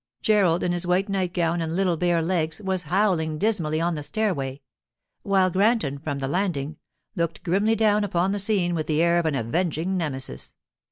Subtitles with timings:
[0.23, 4.61] Gerald, in his white nightgown and little bare legs, was howling dismally on the stairway;
[5.21, 6.77] while Granton, from the landing,
[7.15, 10.55] looked grimly down upon the scene with the air of an avenging Nemesis.